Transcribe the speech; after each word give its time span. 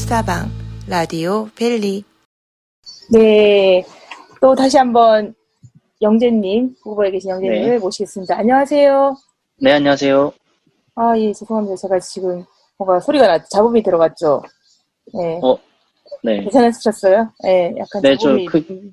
수다방 0.00 0.50
라디오 0.86 1.48
벨리 1.56 2.04
네, 3.10 3.82
또 4.42 4.54
다시 4.54 4.76
한번 4.76 5.34
영재님 6.02 6.76
후보에 6.82 7.10
계신 7.10 7.30
영재님을 7.30 7.70
네. 7.70 7.78
모시겠습니다. 7.78 8.36
안녕하세요. 8.38 9.16
네, 9.62 9.72
안녕하세요. 9.72 10.32
아, 10.96 11.18
예, 11.18 11.32
죄송합니다. 11.32 11.76
제가 11.76 11.98
지금 12.00 12.44
뭔가 12.76 13.00
소리가 13.00 13.26
났, 13.26 13.48
잡음이 13.48 13.82
들어갔죠. 13.82 14.42
네, 15.14 15.40
어, 15.42 15.56
네, 16.22 16.42
괜찮으셨어요? 16.42 17.32
네, 17.42 17.74
약간 17.78 18.02
네, 18.02 18.16
저 18.18 18.28
잡음이 18.28 18.44
크- 18.46 18.90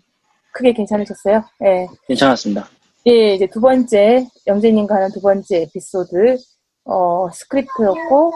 크게 0.53 0.71
괜찮으셨어요? 0.73 1.43
네. 1.59 1.87
괜찮았습니다. 2.07 2.67
예, 3.07 3.33
이제 3.35 3.45
두 3.47 3.59
번째, 3.59 4.25
영재님과 4.47 4.95
하는 4.95 5.11
두 5.11 5.19
번째 5.19 5.63
에피소드, 5.63 6.37
어, 6.85 7.27
스크립트였고, 7.33 8.31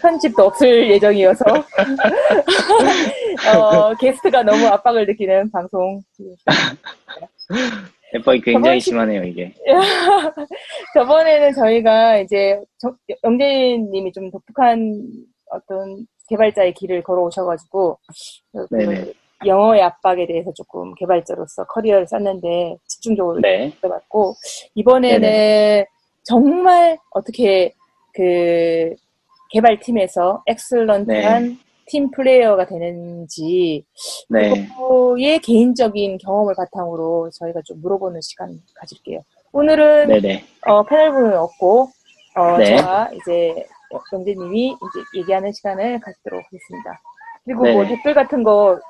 편집도 0.00 0.42
없을 0.44 0.90
예정이어서, 0.90 1.44
어, 3.58 3.94
게스트가 3.94 4.42
너무 4.42 4.66
압박을 4.66 5.06
느끼는 5.06 5.50
방송. 5.50 6.00
앱박이 8.14 8.40
굉장히 8.42 8.62
저번 8.62 8.80
시- 8.80 8.84
심하네요, 8.90 9.22
이게. 9.24 9.52
저번에는 10.94 11.52
저희가 11.54 12.18
이제, 12.18 12.60
저- 12.78 12.94
영재님이 13.24 14.12
좀 14.12 14.30
독특한 14.30 15.02
어떤 15.50 16.06
개발자의 16.28 16.74
길을 16.74 17.02
걸어오셔가지고, 17.02 17.98
그 18.52 18.66
네네. 18.76 19.12
영어의 19.46 19.82
압박에 19.82 20.26
대해서 20.26 20.50
조금 20.54 20.94
개발자로서 20.94 21.64
커리어를 21.66 22.06
쌓는데 22.06 22.76
집중적으로 22.88 23.40
네, 23.40 23.70
들어갔고 23.80 24.34
이번에는 24.74 25.84
정말 26.22 26.96
어떻게 27.10 27.74
그 28.14 28.94
개발팀에서 29.54 30.42
엑셀런트한 30.46 31.58
팀 31.86 32.10
플레이어가 32.10 32.66
되는지 32.66 33.84
네, 34.28 34.66
그거의 34.68 35.38
개인적인 35.38 36.18
경험을 36.18 36.54
바탕으로 36.56 37.30
저희가 37.38 37.60
좀 37.64 37.80
물어보는 37.80 38.20
시간 38.20 38.60
가질게요. 38.74 39.20
오늘은 39.52 40.08
네네. 40.08 40.44
어, 40.66 40.82
패널 40.82 41.12
분은 41.12 41.36
없고 41.36 41.88
어, 42.36 42.58
네. 42.58 42.76
제가 42.76 43.10
이제 43.12 43.66
영재님이 44.12 44.70
이제 44.70 45.20
얘기하는 45.20 45.52
시간을 45.52 46.00
갖도록 46.00 46.44
하겠습니다. 46.44 47.00
그리고 47.44 47.62
뭐 47.62 47.82
네. 47.84 47.88
댓글 47.90 48.14
같은 48.14 48.42
거 48.42 48.80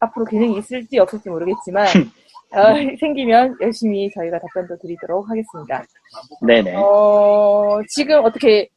앞으로 0.00 0.26
기능이 0.26 0.58
있을지 0.58 0.98
없을지 0.98 1.30
모르겠지만 1.30 1.86
어, 2.52 2.74
생기면 3.00 3.56
열심히 3.60 4.10
저희가 4.10 4.38
답변도 4.40 4.76
드리도록 4.78 5.30
하겠습니다. 5.30 5.84
네네. 6.46 6.74
어, 6.76 7.80
지금 7.88 8.22
어떻게 8.24 8.68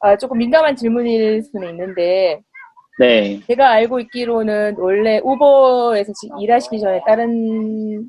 아, 0.00 0.16
조금 0.16 0.38
민감한 0.38 0.76
질문일 0.76 1.42
수는 1.42 1.70
있는데 1.70 2.40
네, 2.98 3.40
제가 3.48 3.70
알고 3.70 4.00
있기로는 4.00 4.76
원래 4.78 5.20
우버에서 5.22 6.12
일하시기 6.40 6.78
전에 6.78 7.00
다른 7.06 8.06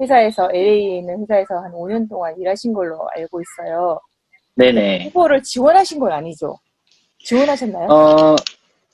회사에서 0.00 0.48
LA에 0.52 0.98
있는 0.98 1.20
회사에서 1.22 1.58
한 1.58 1.72
5년 1.72 2.08
동안 2.08 2.34
일하신 2.38 2.72
걸로 2.72 3.06
알고 3.14 3.40
있어요. 3.40 4.00
네네. 4.54 5.06
후보를 5.08 5.42
지원하신 5.42 6.00
건 6.00 6.12
아니죠? 6.12 6.56
지원하셨나요? 7.18 7.88
어, 7.88 8.36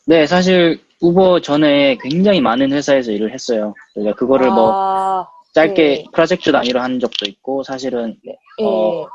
네, 0.06 0.26
사실 0.26 0.80
우버 1.00 1.40
전에 1.40 1.96
굉장히 2.02 2.40
많은 2.40 2.72
회사에서 2.72 3.12
일을 3.12 3.32
했어요. 3.32 3.74
그러니까 3.94 4.16
그거를 4.16 4.50
뭐 4.50 4.72
아, 4.72 5.28
짧게 5.52 5.82
네. 5.82 6.04
프로젝트 6.12 6.50
단위로 6.50 6.80
한 6.80 6.98
적도 6.98 7.26
있고, 7.26 7.62
사실은 7.62 8.16
예. 8.26 8.64
어, 8.64 9.06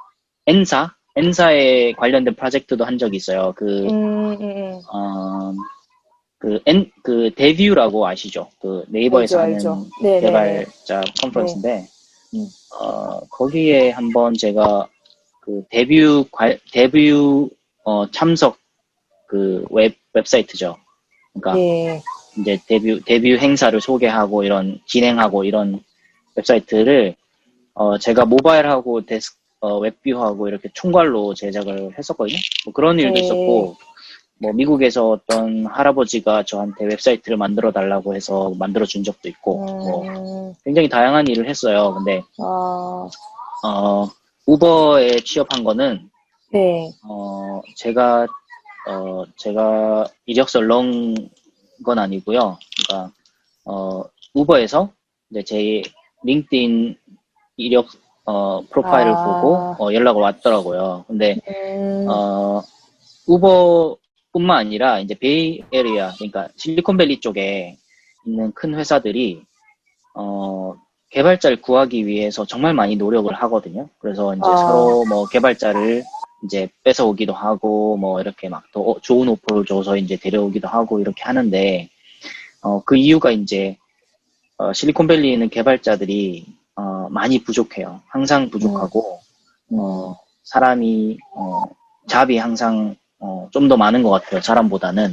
N사, 0.48 0.94
N사에 1.16 1.94
관련된 1.98 2.36
프로젝트도 2.36 2.86
한 2.86 2.98
적이 2.98 3.18
있어요. 3.18 3.54
그, 3.56 3.66
음, 3.88 4.32
음, 4.34 4.42
음. 4.42 4.82
어, 4.92 5.54
그그 6.38 7.32
데뷰라고 7.36 8.08
아시죠? 8.08 8.50
그 8.62 8.84
네이버에서 8.88 9.40
하는 9.40 9.56
알죠. 9.56 9.86
네네. 10.02 10.22
개발자 10.22 11.02
컨퍼런스인데, 11.22 11.86
음. 12.34 12.48
어, 12.80 13.20
거기에 13.30 13.92
한번 13.92 14.34
제가 14.34 14.88
그 15.42 15.64
데뷰, 15.70 16.02
관- 16.32 16.58
데뷰, 16.72 17.12
어, 17.84 18.10
참석 18.12 18.58
그 19.28 19.66
웹, 19.70 19.98
웹사이트죠. 20.14 20.78
그러니까 21.34 21.60
예. 21.60 22.02
이제 22.38 22.60
데뷰, 22.68 23.00
데뷰 23.02 23.38
행사를 23.38 23.80
소개하고 23.80 24.44
이런, 24.44 24.80
진행하고 24.88 25.44
이런 25.44 25.82
웹사이트를, 26.36 27.16
어, 27.74 27.98
제가 27.98 28.26
모바일하고 28.26 29.06
데스, 29.06 29.34
어, 29.62 29.78
web 29.78 29.97
view하고 29.97 30.48
이렇게 30.48 30.70
총괄로 30.74 31.34
제작을 31.36 31.98
했었거든요. 31.98 32.38
뭐 32.66 32.74
그런 32.74 33.00
일도 33.00 33.14
네. 33.14 33.20
있었고, 33.22 33.78
뭐 34.40 34.54
미국에서 34.54 35.12
어떤 35.12 35.68
할아버지가 35.68 36.44
저한테 36.44 36.86
웹사이트를 36.86 37.38
만들어 37.38 37.72
달라고 37.72 38.16
해서 38.16 38.52
만들어 38.58 38.86
준 38.86 39.04
적도 39.04 39.30
있고, 39.30 39.64
뭐 39.64 40.04
음, 40.04 40.54
굉장히 40.64 40.90
다양한 40.90 41.28
일을 41.28 41.48
했어요. 41.48 41.94
근데 41.94 42.24
아, 42.40 43.08
어, 43.64 44.10
우버에 44.48 45.18
취업한 45.20 45.64
거는 45.64 46.10
네. 46.52 46.92
어, 47.08 47.62
제가 47.76 48.26
어, 48.90 49.24
제가 49.38 50.08
이력서 50.26 50.60
넣은 50.62 51.30
건 51.86 52.00
아니고요. 52.00 52.58
그러니까 52.88 53.14
어, 53.66 54.04
우버에서 54.34 54.92
이제 55.30 55.44
제 55.44 55.82
링크드인 56.24 56.98
이력 57.58 57.88
어, 58.32 58.62
프로파일을 58.70 59.12
아. 59.12 59.26
보고 59.26 59.84
어, 59.84 59.94
연락을 59.94 60.22
왔더라고요. 60.22 61.04
근데 61.08 61.38
음, 61.50 62.08
어, 62.10 62.62
우버뿐만 63.28 64.58
아니라 64.58 65.00
이제 65.00 65.16
Bay 65.16 65.64
Area, 65.72 66.14
그러니까 66.16 66.48
실리콘밸리 66.56 67.20
쪽에 67.20 67.78
있는 68.26 68.54
큰 68.54 68.76
회사들이 68.76 69.42
어, 70.16 70.76
개발자를 71.10 71.62
구하기 71.62 72.08
위해서 72.08 72.46
정말 72.46 72.74
많이 72.74 72.96
노력을 72.96 73.32
하거든요. 73.34 73.90
그래서 74.00 74.34
이제 74.34 74.42
아. 74.46 74.56
서로 74.56 75.04
뭐 75.06 75.28
개발자를 75.28 76.04
이제 76.46 76.70
뺏어오기도 76.86 77.34
하고 77.34 77.98
뭐 77.98 78.22
이렇게 78.22 78.48
막 78.48 78.72
더 78.72 78.96
좋은 79.02 79.28
오퍼를 79.28 79.66
줘서 79.66 79.98
이제 79.98 80.16
데려오기도 80.16 80.70
하고 80.70 81.02
이렇게 81.02 81.24
하는데 81.24 81.90
어, 82.62 82.82
그 82.86 82.96
이유가 82.96 83.32
이제 83.32 83.78
어, 84.58 84.72
실리콘밸리에 84.72 85.34
있는 85.34 85.50
개발자들이 85.50 86.46
어, 86.76 87.08
많이 87.10 87.44
부족해요. 87.44 88.02
항상 88.08 88.50
부족하고 88.50 89.20
어, 89.74 90.16
사람이 90.44 91.18
어, 91.36 91.64
job이 92.08 92.38
항상 92.38 92.96
어, 93.20 93.48
좀 93.52 93.68
더 93.68 93.78
많은 93.78 94.04
것 94.04 94.10
같아요. 94.10 94.42
사람보다는 94.42 95.12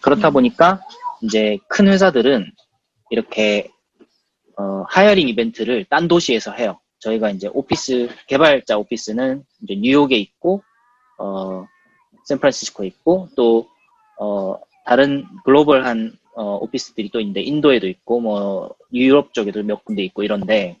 그렇다 0.00 0.28
음. 0.28 0.32
보니까 0.34 0.80
이제 1.22 1.58
큰 1.68 1.88
회사들은 1.88 2.50
이렇게 3.10 3.70
어, 4.58 4.84
hiring 4.88 5.28
이벤트를 5.28 5.84
딴 5.90 6.08
도시에서 6.08 6.52
해요. 6.52 6.78
저희가 7.00 7.30
이제 7.30 7.48
오피스 7.52 8.08
개발자 8.28 8.78
오피스는 8.78 9.44
이제 9.62 9.74
뉴욕에 9.80 10.16
있고 10.16 10.62
어, 11.18 11.66
샌프란시스코에 12.24 12.86
있고 12.88 13.28
또 13.36 13.66
어, 14.20 14.56
다른 14.86 15.26
글로벌한 15.44 16.12
어, 16.34 16.58
오피스들이 16.62 17.10
또 17.10 17.20
있는데 17.20 17.42
인도에도 17.42 17.86
있고 17.86 18.20
뭐 18.20 18.74
유럽 18.92 19.34
쪽에도 19.34 19.62
몇 19.62 19.84
군데 19.84 20.02
있고 20.04 20.22
이런데 20.22 20.78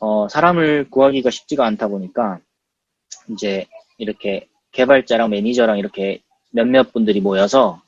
어, 0.00 0.28
사람을 0.28 0.90
구하기가 0.90 1.30
쉽지가 1.30 1.64
않다 1.66 1.88
보니까 1.88 2.40
이제 3.30 3.66
이렇게 3.98 4.48
개발자랑 4.72 5.30
매니저랑 5.30 5.78
이렇게 5.78 6.20
몇몇 6.50 6.92
분들이 6.92 7.20
모여서 7.20 7.80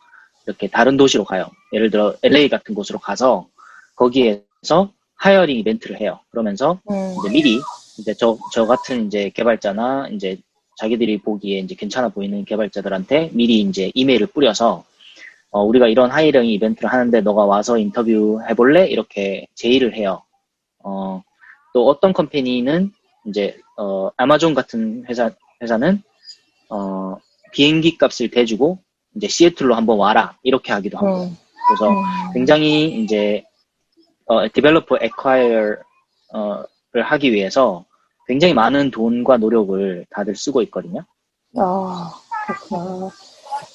이렇게 0.47 0.69
다른 0.69 0.97
도시로 0.97 1.25
가요. 1.25 1.47
예를 1.73 1.91
들어 1.91 2.15
LA 2.23 2.49
같은 2.49 2.75
곳으로 2.75 2.99
가서 2.99 3.49
거기에서 3.97 4.93
hiring 5.17 5.57
이벤트를 5.59 6.01
해요. 6.01 6.21
그러면서 6.31 6.81
음, 6.91 7.15
이제 7.19 7.31
미리 7.31 7.61
이제 7.99 8.15
저, 8.15 8.39
저 8.53 8.67
같은 8.67 9.07
이제 9.07 9.31
개발자나 9.31 10.09
이제 10.13 10.39
자기들이 10.77 11.19
보기에 11.19 11.59
이제 11.61 11.75
괜찮아 11.75 12.09
보이는 12.09 12.45
개발자들한테 12.45 13.31
미리 13.33 13.61
이제 13.61 13.91
이메일을 13.95 14.29
뿌려서 14.29 14.85
어, 15.57 15.63
우리가 15.63 15.89
이런 15.89 16.11
hiring 16.11 16.45
이벤트를 16.51 16.93
하는데 16.93 17.23
너가 17.23 17.47
와서 17.47 17.79
인터뷰 17.79 18.43
해볼래? 18.47 18.89
이렇게 18.89 19.47
제의를 19.55 19.95
해요. 19.95 20.23
어, 20.85 21.23
또 21.73 21.89
어떤 21.89 22.13
company는 22.13 22.93
이제 23.25 23.59
어, 23.79 24.11
아마존 24.19 24.53
같은 24.53 25.07
회사 25.09 25.31
회사는 25.63 26.03
어, 26.69 27.17
비행기 27.53 27.97
값을 27.97 28.31
대주고 28.31 28.81
이제 29.15 29.29
시애틀로 29.29 29.75
한번 29.75 29.97
와라 29.97 30.37
이렇게 30.43 30.75
하기도 30.75 30.99
하고 30.99 31.23
음, 31.23 31.37
그래서 31.69 31.89
음. 31.89 32.05
굉장히 32.35 33.03
이제 33.03 33.43
어, 34.27 34.47
developer 34.53 34.99
acquire를 35.01 35.79
하기 37.03 37.33
위해서 37.33 37.87
굉장히 38.27 38.53
많은 38.53 38.91
돈과 38.91 39.39
노력을 39.39 40.05
다들 40.11 40.37
쓰고 40.37 40.61
있거든요. 40.65 41.07
아, 41.57 42.13
그렇구나. 42.47 43.11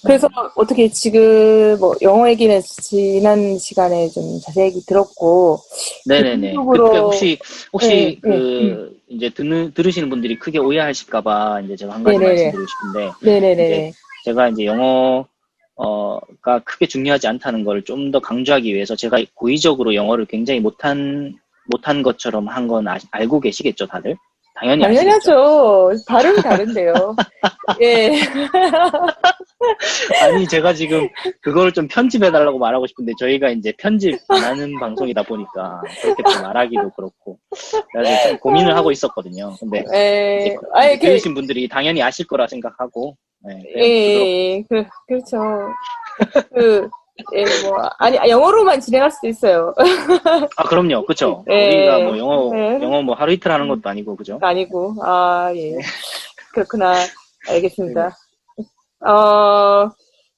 그래서 0.04 0.28
어떻게 0.56 0.89
지금 0.89 1.78
뭐 1.80 1.95
영어 2.01 2.28
얘기는 2.30 2.62
지난 2.62 3.57
시간에 3.57 4.10
좀 4.10 4.39
자세히 4.42 4.72
들었고 4.86 5.60
네네네. 6.07 6.54
그때 6.72 6.98
혹시 6.98 7.39
혹시 7.74 7.88
네, 7.89 8.19
그 8.22 8.98
이제 9.10 9.30
듣는 9.30 9.74
들으시는 9.74 10.10
분들이 10.10 10.38
크게 10.39 10.57
오해하실까봐 10.60 11.62
이제 11.62 11.75
제가 11.75 11.94
한 11.94 12.04
가지 12.04 12.18
네네네. 12.18 12.36
말씀드리고 12.44 12.68
싶은데 12.68 13.12
네네네. 13.22 13.63
이제 13.63 13.92
제가 14.25 14.50
이제 14.50 14.66
영어가 14.66 16.60
크게 16.63 16.88
중요하지 16.88 17.27
않다는 17.27 17.63
걸 17.63 17.84
좀 17.84 18.12
더 18.12 18.19
강조하기 18.19 18.74
위해서 18.74 18.95
제가 18.95 19.18
고의적으로 19.36 19.94
영어를 19.95 20.25
굉장히 20.25 20.60
못한 20.60 21.34
못한 21.68 22.01
것처럼 22.04 22.48
한 22.48 22.68
건 22.68 22.86
알고 23.12 23.39
계시겠죠, 23.39 23.86
다들? 23.88 24.16
당연히? 24.56 24.84
당연하죠. 24.84 25.92
발음이 26.07 26.42
다른데요. 26.42 27.16
예. 27.81 28.12
아니 30.22 30.48
제가 30.48 30.74
지금 30.74 31.08
그걸 31.42 31.72
좀 31.72 31.88
편집해달라고 31.88 32.58
말하고 32.58 32.88
싶은데 32.88 33.13
저희가 33.19 33.50
이제 33.50 33.74
편집 33.78 34.19
안 34.28 34.44
하는 34.44 34.80
방송이다 34.80 35.24
보니까 35.24 35.81
그렇게 36.02 36.24
또 36.24 36.42
말하기도 36.42 36.92
그렇고 36.92 37.38
그래서 37.94 38.30
좀 38.30 38.38
고민을 38.40 38.75
하고 38.75 38.92
있었거든요. 38.92 39.56
근데 39.60 39.84
예. 39.94 40.40
이제 40.42 40.56
아니, 40.74 41.00
그, 41.00 41.06
들으신 41.08 41.34
분들이 41.34 41.68
당연히 41.68 42.02
아실 42.02 42.28
거라 42.28 42.48
생각하고 42.48 43.16
네, 43.44 43.63
예, 43.75 43.81
예, 43.81 44.58
예. 44.58 44.63
그, 44.69 44.84
그렇죠. 45.08 45.38
그, 46.54 46.88
예, 47.34 47.44
뭐, 47.68 47.78
아니, 47.98 48.18
영어로만 48.30 48.80
진행할 48.80 49.10
수도 49.10 49.28
있어요. 49.28 49.74
아 50.58 50.63
그럼요, 50.63 51.04
그렇죠. 51.06 51.44
네. 51.48 51.78
우리가 51.78 52.00
뭐 52.00 52.18
영어 52.18 52.54
네. 52.54 52.80
영어 52.84 53.02
뭐 53.02 53.16
하루 53.16 53.31
이틀 53.31 53.52
하는 53.52 53.68
것도 53.68 53.90
아니고 53.90 54.16
그죠? 54.16 54.38
아니고, 54.42 54.96
아, 55.02 55.52
예. 55.56 55.75
그렇구나. 56.54 56.94
알겠습니다. 57.50 58.16
네. 59.03 59.09
어, 59.12 59.89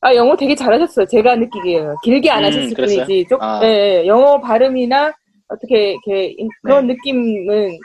아, 0.02 0.16
영어 0.16 0.36
되게 0.36 0.56
잘하셨어요. 0.56 1.06
제가 1.08 1.36
느끼기에는. 1.36 1.96
길게 2.04 2.30
안 2.30 2.44
음, 2.44 2.48
하셨을 2.48 2.74
그랬어요? 2.76 3.06
뿐이지. 3.06 3.28
좀, 3.30 3.42
아. 3.42 3.62
예, 3.64 4.02
예. 4.04 4.08
영어 4.08 4.40
발음이나 4.42 5.14
어떻게, 5.48 5.92
이렇게, 5.92 6.34
인- 6.38 6.50
그런 6.62 6.88
네. 6.88 6.94
느낌은 6.94 7.78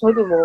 저도 0.00 0.26
뭐, 0.26 0.38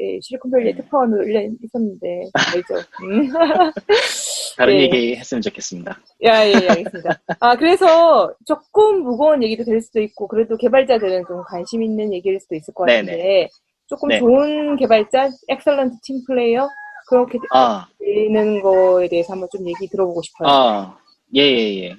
예, 0.00 0.18
실리콘밸리에 0.20 0.74
특파원으로 0.76 1.24
1년 1.24 1.56
있었는데, 1.62 2.06
알죠. 2.52 2.74
음. 3.04 3.28
다른 4.58 4.74
예. 4.74 4.80
얘기 4.82 5.16
했으면 5.16 5.40
좋겠습니다. 5.42 5.98
야, 6.24 6.46
예, 6.46 6.52
예, 6.52 6.68
알겠습니다. 6.68 7.20
아, 7.40 7.56
그래서 7.56 8.30
조금 8.46 9.02
무거운 9.02 9.42
얘기도 9.42 9.64
될 9.64 9.80
수도 9.80 10.00
있고, 10.02 10.28
그래도 10.28 10.56
개발자들은 10.58 11.24
좀 11.26 11.42
관심 11.48 11.82
있는 11.82 12.12
얘기일 12.12 12.38
수도 12.40 12.54
있을 12.54 12.74
것 12.74 12.84
네네. 12.84 13.00
같은데, 13.06 13.48
조금 13.88 14.08
네. 14.08 14.18
좋은 14.18 14.76
개발자, 14.76 15.30
excellent 15.48 15.96
team 16.02 16.22
player, 16.26 16.68
그렇게 17.06 17.38
아, 17.52 17.86
되는 17.98 18.60
거에 18.60 19.08
대해서 19.08 19.32
한번 19.32 19.48
좀 19.50 19.66
얘기 19.68 19.88
들어보고 19.88 20.22
싶어요. 20.22 20.48
아, 20.48 20.98
예, 21.34 21.42
예, 21.42 21.84
예. 21.84 21.96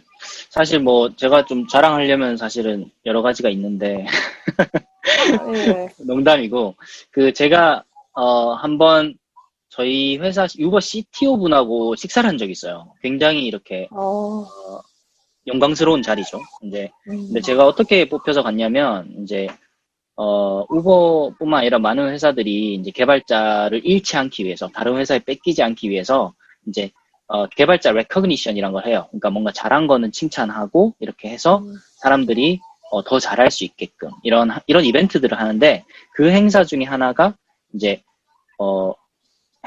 사실 0.49 0.79
뭐 0.79 1.15
제가 1.15 1.45
좀 1.45 1.67
자랑하려면 1.67 2.37
사실은 2.37 2.89
여러 3.05 3.21
가지가 3.21 3.49
있는데 3.49 4.05
예. 5.53 5.89
농담이고 6.05 6.75
그 7.11 7.33
제가 7.33 7.83
어 8.13 8.53
한번 8.53 9.15
저희 9.69 10.17
회사 10.17 10.47
유버 10.57 10.79
CTO 10.79 11.37
분하고 11.37 11.95
식사를 11.95 12.27
한 12.27 12.37
적이 12.37 12.51
있어요. 12.51 12.93
굉장히 13.01 13.45
이렇게 13.45 13.87
어, 13.91 14.47
영광스러운 15.45 16.01
자리죠. 16.01 16.39
이제 16.63 16.89
음. 17.09 17.27
근데 17.27 17.41
제가 17.41 17.65
어떻게 17.65 18.09
뽑혀서 18.09 18.41
갔냐면 18.41 19.13
이제 19.21 19.47
어 20.17 20.65
우버뿐만 20.69 21.59
아니라 21.59 21.79
많은 21.79 22.09
회사들이 22.09 22.73
이제 22.73 22.91
개발자를 22.91 23.85
잃지 23.85 24.17
않기 24.17 24.45
위해서 24.45 24.67
다른 24.67 24.97
회사에 24.97 25.19
뺏기지 25.19 25.61
않기 25.61 25.89
위해서 25.89 26.33
이제 26.67 26.89
어 27.27 27.45
개발자 27.47 27.91
레커그니션이란 27.91 28.71
걸 28.71 28.87
해요. 28.87 29.05
그러니까 29.11 29.29
뭔가 29.29 29.51
잘한 29.51 29.85
거는 29.87 30.11
칭찬하고 30.11 30.95
이렇게 30.99 31.29
해서 31.29 31.59
음. 31.59 31.75
사람들이 32.01 32.59
어, 32.89 33.03
더 33.03 33.19
잘할 33.19 33.51
수 33.51 33.63
있게끔 33.63 34.09
이런 34.23 34.49
이런 34.65 34.85
이벤트들을 34.85 35.39
하는데 35.39 35.83
그 36.13 36.31
행사 36.31 36.63
중에 36.63 36.83
하나가 36.83 37.35
이제 37.73 38.01
어 38.59 38.93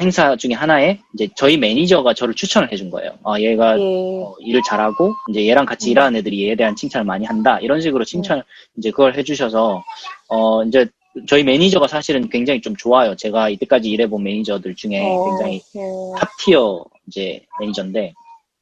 행사 0.00 0.36
중에 0.36 0.52
하나에 0.52 1.00
이제 1.14 1.28
저희 1.36 1.56
매니저가 1.56 2.14
저를 2.14 2.34
추천을 2.34 2.72
해준 2.72 2.90
거예요. 2.90 3.12
아 3.24 3.38
얘가 3.40 3.78
예. 3.78 3.82
어, 3.82 4.34
일을 4.40 4.62
잘하고 4.66 5.14
이제 5.28 5.46
얘랑 5.46 5.66
같이 5.66 5.88
음. 5.88 5.92
일하는 5.92 6.18
애들이 6.20 6.46
얘에 6.46 6.54
대한 6.54 6.76
칭찬을 6.76 7.04
많이 7.04 7.26
한다 7.26 7.58
이런 7.60 7.80
식으로 7.80 8.04
칭찬 8.04 8.42
이제 8.76 8.90
그걸 8.90 9.16
해주셔서 9.16 9.82
어 10.28 10.64
이제 10.64 10.88
저희 11.26 11.42
매니저가 11.42 11.88
사실은 11.88 12.28
굉장히 12.28 12.60
좀 12.60 12.76
좋아요. 12.76 13.16
제가 13.16 13.48
이때까지 13.50 13.90
일해본 13.90 14.22
매니저들 14.22 14.74
중에 14.76 15.00
어, 15.02 15.24
굉장히 15.24 15.60
어, 15.76 16.14
top 16.18 16.47
tier 16.47 16.84
이제 17.08 17.44
매니저인데 17.58 18.14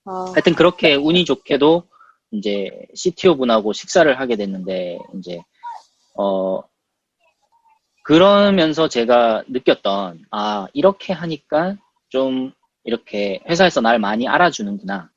아, 0.06 0.32
하여튼 0.32 0.54
그렇게 0.54 0.94
운이 0.94 1.24
좋게도 1.24 1.84
이제 2.32 2.70
CTO 2.94 3.36
분하고 3.36 3.72
식사를 3.72 4.18
하게 4.18 4.36
됐는데 4.36 4.98
이제 5.18 5.40
어 6.16 6.62
그러면서 8.08 8.88
제가 8.88 9.42
느꼈던 9.48 10.24
아 10.30 10.66
이렇게 10.72 11.12
하니까 11.12 11.76
좀 12.08 12.52
이렇게 12.84 13.40
회사에서 13.46 13.82
날 13.82 13.98
많이 13.98 14.26
알아주는구나 14.26 15.10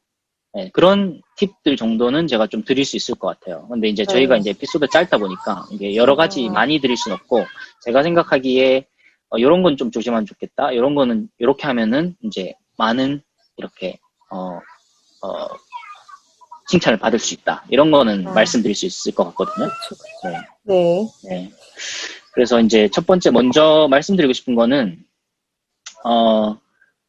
네, 0.53 0.69
그런 0.73 1.21
팁들 1.37 1.77
정도는 1.77 2.27
제가 2.27 2.47
좀 2.47 2.65
드릴 2.65 2.83
수 2.83 2.97
있을 2.97 3.15
것 3.15 3.27
같아요. 3.29 3.65
근데 3.69 3.87
이제 3.87 4.03
저희가 4.03 4.33
네. 4.35 4.39
이제 4.41 4.49
에피소드 4.49 4.87
짧다 4.91 5.17
보니까 5.19 5.65
이게 5.71 5.95
여러 5.95 6.17
가지 6.17 6.45
아. 6.49 6.51
많이 6.51 6.81
드릴 6.81 6.97
순 6.97 7.13
없고 7.13 7.45
제가 7.85 8.03
생각하기에 8.03 8.85
어, 9.29 9.37
이런 9.37 9.63
건 9.63 9.77
좀 9.77 9.89
조심하면 9.89 10.25
좋겠다. 10.25 10.73
이런 10.73 10.93
거는 10.93 11.29
이렇게 11.39 11.67
하면은 11.67 12.17
이제 12.23 12.53
많은 12.77 13.21
이렇게 13.55 13.99
어, 14.29 14.59
어, 15.21 15.47
칭찬을 16.67 16.99
받을 16.99 17.19
수 17.19 17.33
있다. 17.35 17.63
이런 17.69 17.89
거는 17.89 18.27
아. 18.27 18.33
말씀드릴 18.33 18.75
수 18.75 18.85
있을 18.85 19.15
것 19.15 19.23
같거든요. 19.27 19.69
그렇죠. 19.69 19.95
네. 20.25 20.41
네. 20.63 21.07
네. 21.29 21.51
그래서 22.33 22.59
이제 22.59 22.87
첫 22.89 23.05
번째 23.05 23.31
먼저 23.31 23.87
말씀드리고 23.89 24.33
싶은 24.33 24.55
거는 24.55 24.97
어 26.05 26.57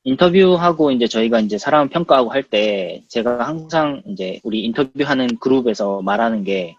인터뷰하고 0.05 0.91
이제 0.91 1.07
저희가 1.07 1.41
이제 1.41 1.59
사람 1.59 1.89
평가하고 1.89 2.31
할 2.31 2.43
때 2.43 3.03
제가 3.09 3.47
항상 3.47 4.03
이제 4.07 4.41
우리 4.43 4.65
인터뷰하는 4.65 5.39
그룹에서 5.39 6.03
말하는 6.03 6.43
게 6.45 6.75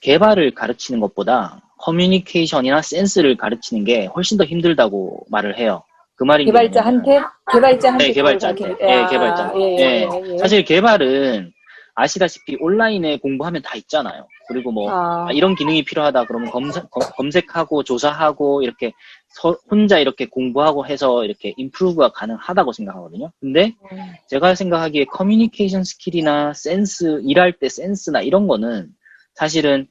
개발을 0.00 0.54
가르치는 0.54 1.00
것보다 1.00 1.60
커뮤니케이션이나 1.78 2.80
센스를 2.80 3.36
가르치는 3.36 3.84
게 3.84 4.06
훨씬 4.06 4.38
더 4.38 4.44
힘들다고 4.44 5.26
말을 5.30 5.58
해요. 5.58 5.82
그 6.14 6.24
말이 6.24 6.46
뭐냐면 6.46 6.70
개발자한테? 6.70 7.20
개발자한테? 7.52 8.06
네, 8.06 8.12
개발자한테. 8.12 8.76
예, 8.80 8.92
아, 8.94 9.08
개발자. 9.08 9.52
예, 9.56 9.60
예, 9.60 9.76
예. 9.76 10.08
예, 10.08 10.32
예. 10.32 10.38
사실 10.38 10.64
개발은 10.64 11.52
아시다시피 11.94 12.56
온라인에 12.60 13.18
공부하면 13.18 13.62
다 13.62 13.76
있잖아요. 13.76 14.26
그리고 14.48 14.72
뭐 14.72 14.90
아, 14.90 15.26
아, 15.28 15.32
이런 15.32 15.54
기능이 15.54 15.84
필요하다 15.84 16.24
그러면 16.24 16.50
검색, 16.50 16.84
검색하고 16.90 17.84
조사하고 17.84 18.62
이렇게 18.62 18.92
서- 19.28 19.56
혼자 19.70 19.98
이렇게 19.98 20.26
공부하고 20.26 20.86
해서 20.86 21.24
이렇게 21.24 21.52
improve가 21.56 22.12
가능하다고 22.12 22.72
생각하거든요. 22.72 23.30
근데 23.40 23.74
음, 23.92 24.14
제가 24.28 24.54
생각하기에 24.54 25.04
커뮤니케이션 25.06 25.84
스킬이나 25.84 26.52
센스, 26.54 27.20
일할 27.24 27.52
때 27.52 27.68
센스나 27.68 28.20
이런 28.22 28.46
거는 28.46 28.88
사실은 29.34 29.86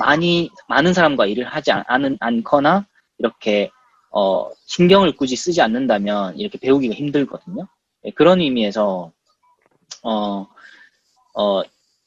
많이, 0.00 0.50
많은 0.68 0.92
사람과 0.92 1.26
일을 1.26 1.44
하지 1.46 1.72
않, 1.72 1.82
않- 1.86 2.16
않거나 2.20 2.86
이렇게, 3.18 3.70
어, 4.10 4.48
신경을 4.66 5.16
굳이 5.16 5.34
쓰지 5.36 5.60
않는다면 5.62 6.36
이렇게 6.38 6.58
배우기가 6.58 6.94
힘들거든요. 6.94 7.66
예, 8.04 8.10
그런 8.10 8.40
의미에서, 8.40 9.10
어, 10.04 10.46
어, 11.38 11.62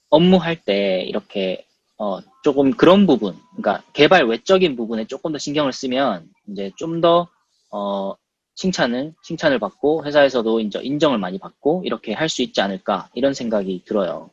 업무할 0.09 0.57
때 0.63 1.03
이렇게, 1.03 1.65
어, 1.97 2.19
조금 2.43 2.71
그런 2.71 3.07
부분, 3.07 3.35
그러니까 3.55 3.83
개발 3.93 4.25
외적인 4.27 4.75
부분에 4.75 5.05
조금 5.07 5.31
더 5.31 5.37
신경을 5.39 5.73
쓰면 5.73 6.29
이제 6.49 6.71
좀 6.77 7.01
더, 7.01 7.27
어, 7.71 8.13
칭찬을, 8.55 9.13
칭찬을 9.23 9.59
받고 9.59 10.05
회사에서도 10.05 10.59
이제 10.61 10.79
인정을 10.83 11.17
많이 11.19 11.39
받고 11.39 11.83
이렇게 11.85 12.13
할 12.13 12.29
수 12.29 12.43
있지 12.43 12.61
않을까 12.61 13.09
이런 13.13 13.33
생각이 13.33 13.83
들어요. 13.85 14.29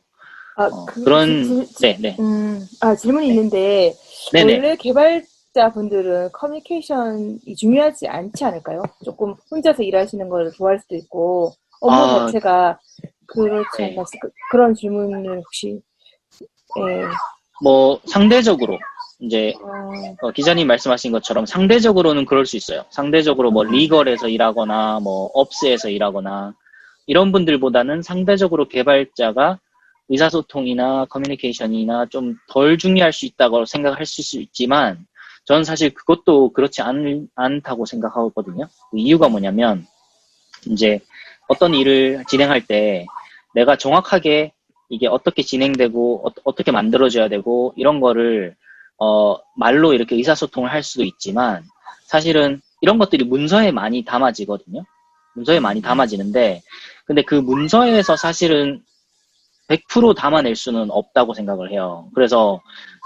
아, 0.57 0.65
어, 0.65 0.85
그, 0.85 1.03
질- 1.05 1.67
네, 1.81 1.97
네. 2.01 2.17
음, 2.19 2.67
아, 2.81 2.95
질문이 2.95 3.27
있는데, 3.29 3.95
네네. 4.33 4.55
원래 4.55 4.75
개발자분들은 4.75 6.31
커뮤니케이션이 6.33 7.55
중요하지 7.57 8.07
않지 8.07 8.43
않을까요? 8.43 8.83
조금 9.05 9.35
혼자서 9.49 9.83
일하시는 9.83 10.27
걸 10.29 10.51
좋아할 10.51 10.79
수도 10.79 10.95
있고, 10.95 11.53
업무 11.79 11.95
아, 12.03 12.25
자체가 12.25 12.79
그렇지 13.31 13.67
네. 13.77 13.91
않나, 13.91 14.03
그, 14.21 14.29
그런 14.51 14.73
질문을 14.73 15.37
혹시, 15.39 15.81
예, 16.79 17.05
뭐, 17.61 17.99
상대적으로, 18.05 18.77
이제, 19.21 19.53
어, 19.61 20.27
어, 20.27 20.31
기자님 20.31 20.67
말씀하신 20.67 21.11
것처럼 21.11 21.45
상대적으로는 21.45 22.25
그럴 22.25 22.45
수 22.45 22.55
있어요. 22.57 22.85
상대적으로 22.89 23.51
뭐, 23.51 23.63
리걸에서 23.63 24.29
일하거나, 24.29 24.99
뭐, 25.01 25.29
업스에서 25.33 25.89
일하거나, 25.89 26.53
이런 27.07 27.31
분들보다는 27.31 28.01
상대적으로 28.03 28.67
개발자가 28.67 29.59
의사소통이나 30.09 31.05
커뮤니케이션이나 31.05 32.05
좀 32.07 32.35
덜 32.49 32.77
중요할 32.77 33.13
수 33.13 33.25
있다고 33.25 33.65
생각할 33.65 34.05
수 34.05 34.39
있지만, 34.39 35.05
저는 35.45 35.63
사실 35.63 35.93
그것도 35.93 36.51
그렇지 36.53 36.81
않, 36.81 37.27
않다고 37.35 37.85
생각하거든요. 37.85 38.67
그 38.91 38.97
이유가 38.97 39.27
뭐냐면, 39.29 39.85
이제 40.67 40.99
어떤 41.47 41.73
일을 41.73 42.23
진행할 42.27 42.65
때 42.65 43.05
내가 43.59 43.75
정확하게 43.75 44.53
이게 44.89 45.07
어떻게 45.07 45.43
진행되고 45.43 46.29
어, 46.45 46.55
떻게 46.55 46.71
만들어져야 46.71 47.27
되고 47.27 47.73
이런 47.75 47.99
거를 47.99 48.55
어, 48.97 49.37
말로 49.57 49.93
이렇게 49.93 50.15
의사소통을 50.15 50.71
할 50.71 50.81
수도 50.81 51.03
있지만 51.03 51.63
사실은 52.07 52.61
이런 52.81 52.97
것들이 52.97 53.25
문서에 53.25 53.71
많이 53.71 54.05
담아지거든요. 54.05 54.83
문서에 55.35 55.59
많이 55.59 55.81
담아지는데 55.81 56.61
근데 57.05 57.21
그 57.21 57.35
문서에서 57.35 58.15
사실은 58.15 58.81
100% 59.67 60.15
담아낼 60.15 60.55
수는 60.55 60.89
없다고 60.89 61.33
생각을 61.33 61.71
해요. 61.71 62.09
그래서 62.15 62.61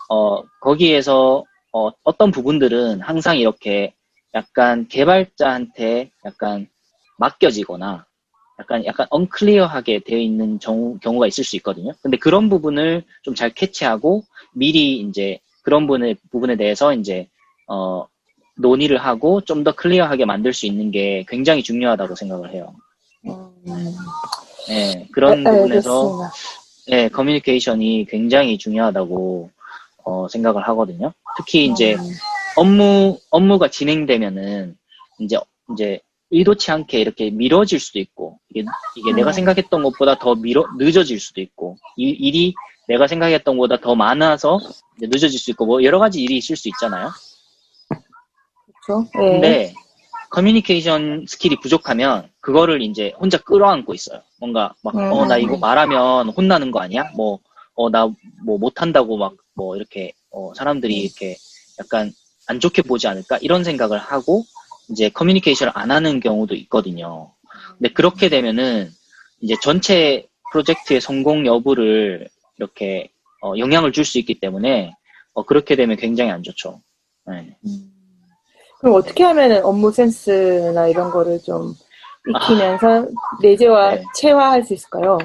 어 0.10 0.43
거기에서 0.62 1.43
어, 1.72 1.89
어떤 2.03 2.29
부분들은 2.29 3.01
항상 3.01 3.38
이렇게 3.39 3.93
약간 4.36 4.88
개발자한테 4.88 6.12
약간 6.25 6.67
맡겨지거나 7.17 8.05
약간 8.60 8.86
약간 8.86 9.07
언클리어하게 9.10 10.00
되어 10.05 10.17
있는 10.19 10.60
경우, 10.60 10.98
경우 11.00 11.19
가 11.19 11.27
있을 11.27 11.43
수 11.43 11.55
있거든요. 11.57 11.91
근데 12.01 12.17
그런 12.17 12.50
부분을 12.50 13.03
좀 13.24 13.36
잘 13.36 13.50
캐치하고 13.51 14.24
미리 14.53 15.00
이제 15.00 15.39
그런 15.63 15.88
부분에, 15.88 16.15
부분에 16.31 16.55
대해서 16.55 16.93
이제 16.93 17.27
어, 17.67 18.05
논의를 18.57 18.98
하고 18.98 19.41
좀 19.41 19.63
더 19.63 19.74
클리어하게 19.74 20.25
만들 20.25 20.53
수 20.53 20.65
있는 20.67 20.91
게 20.91 21.25
굉장히 21.27 21.63
중요하다고 21.63 22.15
생각을 22.15 22.53
해요. 22.53 22.74
음, 23.25 23.95
네, 24.67 25.07
그런 25.12 25.43
네, 25.43 25.50
부분에서. 25.51 26.29
네, 26.88 27.07
커뮤니케이션이 27.07 28.05
굉장히 28.10 28.57
중요하다고 28.57 29.50
어, 30.03 30.27
생각을 30.27 30.67
하거든요. 30.67 31.13
특히 31.38 31.65
이제 31.65 31.95
음, 31.95 32.01
업무 32.57 33.17
업무가 33.29 33.69
진행되면은 33.69 34.75
이제 35.19 35.38
이제 35.72 36.00
의도치 36.34 36.72
않게 36.72 37.00
이렇게 37.00 37.30
미뤄질 37.30 37.80
수도 37.80 38.00
있고 38.00 38.40
이게 38.50 38.66
이게 38.98 39.12
음. 39.12 39.16
내가 39.16 39.32
생각했던 39.32 39.84
것보다 39.84 40.18
더 40.20 40.36
미뤄 40.36 40.66
늦어질 40.78 41.20
수도 41.20 41.42
있고 41.42 41.78
이 41.98 42.10
일이 42.10 42.54
내가 42.88 43.08
생각했던 43.08 43.58
것보다 43.58 43.80
더 43.80 43.96
많아서 43.96 44.60
늦어질 45.00 45.40
수 45.40 45.52
있고 45.52 45.66
뭐 45.66 45.84
여러 45.84 46.00
가지 46.00 46.22
일이 46.22 46.38
있을 46.38 46.56
수 46.56 46.68
있잖아요. 46.70 47.12
그렇죠. 48.86 49.10
예. 49.16 49.30
근데 49.32 49.74
커뮤니케이션 50.30 51.25
스킬이 51.28 51.58
부족하면 51.62 52.30
그거를 52.42 52.82
이제 52.82 53.13
혼자 53.20 53.38
끌어안고 53.38 53.94
있어요. 53.94 54.22
뭔가 54.40 54.74
막 54.84 54.96
음. 54.96 55.12
어나 55.13 55.38
이거 55.38 55.58
말하면 55.58 56.30
혼나는 56.30 56.72
거 56.72 56.80
아니야? 56.82 57.12
뭐 57.16 57.40
어 57.75 57.90
나 57.90 58.08
뭐 58.46 58.58
못한다고 58.60 59.18
막 59.18 59.34
뭐 59.56 59.75
이렇게 59.75 60.13
어 60.32 60.52
사람들이 60.56 60.96
이렇게 60.96 61.36
약간 61.80 62.12
안 62.48 62.60
좋게 62.60 62.82
보지 62.84 63.08
않을까 63.08 63.38
이런 63.42 63.63
생각을 63.63 64.00
하고 64.00 64.44
이제 64.90 65.10
커뮤니케이션을 65.10 65.72
안 65.75 65.92
하는 65.92 66.20
경우도 66.20 66.56
있거든요. 66.56 67.32
근데 67.78 67.92
그렇게 67.94 68.30
되면은 68.30 68.90
이제 69.42 69.56
전체 69.62 70.28
프로젝트의 70.52 71.02
성공 71.02 71.46
여부를 71.46 72.28
이렇게 72.58 73.10
어, 73.42 73.54
영향을 73.58 73.92
줄 73.92 74.06
수 74.06 74.20
있기 74.20 74.40
때문에 74.40 74.94
어, 75.34 75.44
그렇게 75.46 75.75
되면 75.75 75.98
굉장히 75.98 76.32
안 76.32 76.44
좋죠. 76.44 76.80
네. 77.25 77.58
그럼 78.80 78.96
어떻게 78.96 79.24
하면 79.24 79.63
업무 79.63 79.92
센스나 79.92 80.88
이런 80.88 81.10
거를 81.10 81.40
좀 81.42 81.74
익히면서 82.28 83.08
내재화, 83.42 83.88
아. 83.88 83.96
네. 83.96 84.04
체화할 84.16 84.63
수 84.63 84.74
있을까요? 84.74 85.18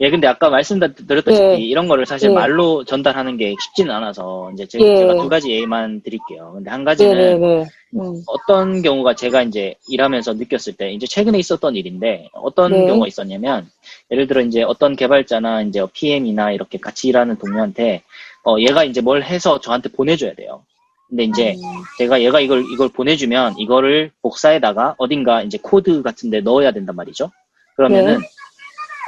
예, 0.00 0.10
근데 0.10 0.26
아까 0.26 0.50
말씀드렸다시피 0.50 1.40
예. 1.40 1.56
이런 1.56 1.86
거를 1.86 2.04
사실 2.04 2.30
예. 2.30 2.34
말로 2.34 2.84
전달하는 2.84 3.36
게 3.36 3.54
쉽지는 3.60 3.94
않아서 3.94 4.50
이제 4.52 4.66
제, 4.66 4.78
예. 4.80 5.06
가두 5.06 5.28
가지 5.28 5.50
예만 5.52 6.02
드릴게요. 6.02 6.52
근데 6.54 6.70
한 6.70 6.84
가지는 6.84 7.16
네네네. 7.16 7.64
음. 7.96 8.22
어떤 8.26 8.82
경우가 8.82 9.14
제가 9.14 9.42
이제 9.42 9.74
일하면서 9.88 10.34
느꼈을 10.34 10.72
때 10.72 10.92
이제 10.92 11.06
최근에 11.06 11.38
있었던 11.38 11.76
일인데 11.76 12.28
어떤 12.32 12.72
네. 12.72 12.86
경우가 12.86 13.06
있었냐면 13.06 13.70
예를 14.10 14.26
들어 14.26 14.40
이제 14.40 14.62
어떤 14.62 14.96
개발자나 14.96 15.62
이제 15.62 15.84
PM이나 15.92 16.50
이렇게 16.50 16.78
같이 16.78 17.08
일하는 17.08 17.36
동료한테 17.36 18.02
어 18.44 18.56
얘가 18.58 18.82
이제 18.82 19.00
뭘 19.00 19.22
해서 19.22 19.60
저한테 19.60 19.90
보내줘야 19.90 20.34
돼요. 20.34 20.62
근데 21.08 21.24
이제 21.24 21.50
음. 21.52 21.82
제가 21.98 22.20
얘가 22.20 22.40
이걸 22.40 22.64
이걸 22.72 22.88
보내주면 22.88 23.54
이거를 23.58 24.10
복사해다가 24.22 24.96
어딘가 24.98 25.42
이제 25.42 25.56
코드 25.62 26.02
같은데 26.02 26.40
넣어야 26.40 26.72
된단 26.72 26.96
말이죠. 26.96 27.30
그러면은 27.76 28.18
네. 28.18 28.26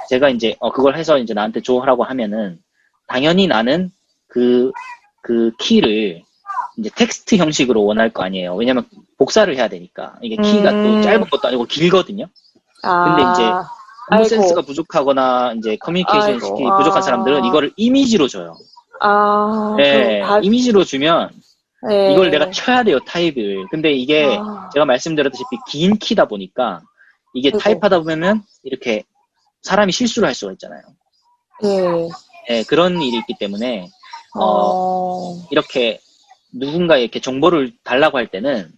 제가 0.08 0.28
이제 0.30 0.54
어 0.60 0.70
그걸 0.72 0.96
해서 0.96 1.18
이제 1.18 1.34
나한테 1.34 1.60
줘라고 1.62 2.04
하면은 2.04 2.58
당연히 3.08 3.46
나는 3.46 3.90
그 4.28 4.72
그 5.22 5.50
키를 5.58 6.22
이제 6.78 6.88
텍스트 6.94 7.34
형식으로 7.34 7.84
원할 7.84 8.10
거 8.12 8.22
아니에요. 8.22 8.54
왜냐면 8.54 8.86
복사를 9.18 9.52
해야 9.56 9.66
되니까 9.66 10.14
이게 10.22 10.36
키가 10.36 10.70
음. 10.70 10.84
또 10.84 11.02
짧은 11.02 11.28
것도 11.30 11.48
아니고 11.48 11.64
길거든요. 11.64 12.26
아. 12.84 13.16
근데 13.16 13.32
이제 13.32 13.52
아이고. 14.10 14.24
센스가 14.28 14.62
부족하거나 14.62 15.54
이제 15.58 15.76
커뮤니케이션 15.80 16.34
아이고. 16.34 16.46
스킬이 16.46 16.70
부족한 16.78 16.98
아. 16.98 17.00
사람들은 17.00 17.44
이거를 17.44 17.72
이미지로 17.76 18.28
줘요. 18.28 18.54
아. 19.00 19.74
네, 19.76 20.20
다- 20.20 20.38
이미지로 20.38 20.84
주면 20.84 21.30
예. 21.90 22.12
이걸 22.12 22.30
내가 22.30 22.48
쳐야 22.52 22.84
돼요 22.84 23.00
타입을. 23.00 23.66
근데 23.72 23.90
이게 23.92 24.36
아. 24.38 24.70
제가 24.72 24.84
말씀드렸다시피 24.84 25.56
긴 25.68 25.96
키다 25.98 26.26
보니까 26.26 26.82
이게 27.34 27.48
아이고. 27.48 27.58
타입하다 27.58 27.98
보면 27.98 28.42
이렇게 28.62 29.02
사람이 29.66 29.92
실수를 29.92 30.26
할 30.28 30.34
수가 30.34 30.52
있잖아요. 30.52 30.80
예. 31.64 32.08
네, 32.48 32.62
그런 32.64 33.02
일이 33.02 33.18
있기 33.18 33.34
때문에 33.38 33.90
어, 34.34 34.44
어. 34.44 35.46
이렇게 35.50 36.00
누군가 36.52 36.96
이렇게 36.96 37.20
정보를 37.20 37.72
달라고 37.82 38.16
할 38.16 38.28
때는 38.28 38.70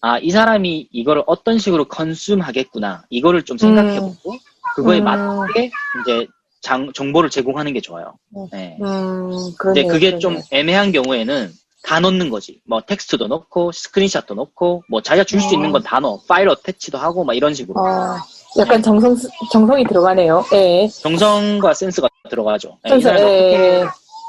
아, 0.00 0.18
이 0.18 0.30
사람이 0.30 0.88
이거를 0.92 1.22
어떤 1.26 1.58
식으로 1.58 1.86
컨슘 1.86 2.40
하겠구나. 2.40 3.04
이거를 3.10 3.42
좀 3.44 3.56
생각해보고 3.56 4.36
그거에 4.74 4.98
음. 4.98 5.04
맞게 5.04 5.70
이제 6.02 6.26
장, 6.60 6.92
정보를 6.92 7.30
제공하는 7.30 7.72
게 7.72 7.80
좋아요. 7.80 8.14
네. 8.52 8.76
음, 8.82 9.30
근데 9.56 9.82
그러네요. 9.84 9.88
그게 9.92 10.18
좀 10.18 10.34
그러네요. 10.34 10.48
애매한 10.50 10.92
경우에는 10.92 11.52
다 11.84 12.00
넣는 12.00 12.28
거지. 12.30 12.60
뭐 12.66 12.80
텍스트도 12.80 13.28
넣고 13.28 13.70
스크린샷도 13.72 14.34
넣고 14.34 14.82
뭐 14.90 15.00
자기가 15.00 15.24
줄수 15.24 15.48
어. 15.48 15.52
있는 15.52 15.70
건 15.72 15.82
다 15.82 16.00
넣어. 16.00 16.20
파일 16.26 16.48
어태치도 16.48 16.98
하고 16.98 17.24
막 17.24 17.34
이런 17.34 17.54
식으로. 17.54 17.80
어, 17.80 18.18
약간 18.58 18.82
정성, 18.82 19.16
정성이 19.52 19.84
들어가네요. 19.84 20.44
예. 20.52 20.86
정성과 20.88 21.74
센스가 21.74 22.08
들어가죠. 22.30 22.78
네, 22.84 22.90
이 22.90 22.92
센스, 23.00 23.08
사람이 23.08 23.24
예. 23.24 23.82
어떻게 23.82 23.84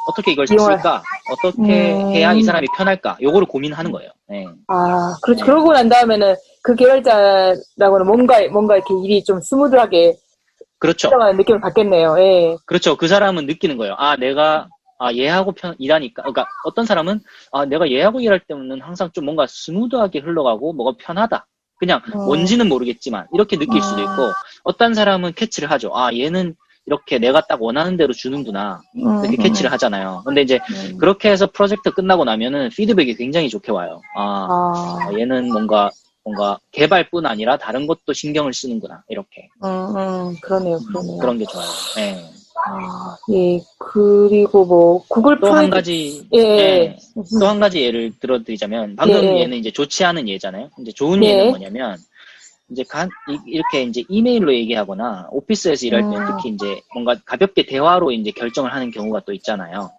어떻게 0.07 0.31
이걸 0.31 0.45
이용할- 0.51 0.77
쓸까? 0.77 1.03
어떻게 1.31 1.93
음. 1.93 2.09
해야 2.13 2.33
이 2.33 2.43
사람이 2.43 2.67
편할까? 2.77 3.17
요거를 3.21 3.47
고민하는 3.47 3.91
거예요. 3.91 4.11
네. 4.29 4.45
아, 4.67 5.15
그렇죠. 5.23 5.45
그러고 5.45 5.73
난 5.73 5.89
다음에는 5.89 6.35
그 6.63 6.75
개발자라고는 6.75 8.05
뭔가, 8.07 8.39
뭔가 8.51 8.75
이렇게 8.75 8.93
일이 9.03 9.23
좀 9.23 9.39
스무드하게 9.41 10.15
그렇죠. 10.79 11.07
흘러가는 11.07 11.37
느낌을 11.37 11.59
받겠네요. 11.61 12.15
예. 12.19 12.55
그렇죠. 12.65 12.95
그 12.97 13.07
사람은 13.07 13.45
느끼는 13.47 13.77
거예요. 13.77 13.95
아, 13.97 14.15
내가, 14.15 14.67
아, 14.99 15.11
얘하고 15.13 15.51
편, 15.53 15.75
일하니까. 15.79 16.21
그러니까 16.23 16.47
어떤 16.65 16.85
사람은, 16.85 17.19
아, 17.51 17.65
내가 17.65 17.89
얘하고 17.89 18.19
일할 18.19 18.39
때는 18.47 18.81
항상 18.81 19.09
좀 19.11 19.25
뭔가 19.25 19.45
스무드하게 19.47 20.19
흘러가고 20.19 20.73
뭐가 20.73 20.95
편하다. 20.99 21.45
그냥 21.77 22.01
음. 22.13 22.25
뭔지는 22.25 22.69
모르겠지만 22.69 23.27
이렇게 23.33 23.57
느낄 23.57 23.81
수도 23.81 23.97
음. 23.97 24.03
있고 24.03 24.31
어떤 24.63 24.93
사람은 24.93 25.33
캐치를 25.33 25.69
하죠. 25.71 25.91
아, 25.93 26.13
얘는 26.13 26.55
이렇게 26.87 27.17
내가 27.17 27.41
딱 27.41 27.61
원하는 27.61 27.97
대로 27.97 28.13
주는구나. 28.13 28.81
이렇게 28.93 29.27
음, 29.27 29.37
캐치를 29.37 29.71
하잖아요. 29.71 30.21
근데 30.25 30.41
이제 30.41 30.59
음. 30.69 30.97
그렇게 30.97 31.31
해서 31.31 31.47
프로젝트 31.51 31.91
끝나고 31.91 32.25
나면은 32.25 32.69
피드백이 32.69 33.15
굉장히 33.15 33.49
좋게 33.49 33.71
와요. 33.71 34.01
아, 34.15 34.21
아, 34.21 35.07
아, 35.07 35.13
얘는 35.13 35.51
뭔가, 35.51 35.89
뭔가 36.23 36.59
개발뿐 36.71 37.25
아니라 37.25 37.57
다른 37.57 37.87
것도 37.87 38.13
신경을 38.13 38.53
쓰는구나. 38.53 39.03
이렇게. 39.09 39.49
음, 39.63 39.95
음, 39.95 40.35
그러네요, 40.41 40.79
그러네요. 40.79 41.17
그런 41.17 41.39
게 41.39 41.45
좋아요. 41.45 41.67
네. 41.95 42.29
아, 42.67 43.15
예. 43.31 43.61
그리고 43.77 44.65
뭐, 44.65 45.03
구글 45.07 45.39
또 45.39 45.47
한 45.53 45.69
가지, 45.69 46.27
예, 46.33 46.41
네. 46.43 46.49
예. 46.57 46.97
또 47.39 47.47
한 47.47 47.59
가지 47.59 47.81
예를 47.81 48.11
들어드리자면 48.19 48.95
방금 48.95 49.23
예, 49.23 49.35
예. 49.37 49.41
얘는 49.41 49.57
이제 49.57 49.71
좋지 49.71 50.03
않은 50.03 50.27
예잖아요. 50.27 50.69
이제 50.81 50.91
좋은 50.91 51.23
예. 51.23 51.29
예는 51.29 51.49
뭐냐면 51.49 51.97
이제 52.71 52.83
간, 52.89 53.07
이- 53.29 53.51
이렇게 53.51 53.83
이제 53.83 54.03
이메일로 54.09 54.51
얘기하거나 54.55 55.27
오피스에서 55.31 55.85
일할 55.85 56.01
때 56.09 56.17
음. 56.17 56.25
특히 56.27 56.49
이제 56.49 56.81
뭔가 56.95 57.15
가볍게 57.23 57.65
대화로 57.67 58.11
이제 58.11 58.31
결정을 58.31 58.73
하는 58.73 58.89
경우가 58.89 59.21
또 59.25 59.33
있잖아요. 59.33 59.91